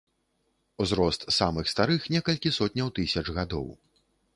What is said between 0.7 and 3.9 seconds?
Узрост самых старых некалькі сотняў тысяч гадоў.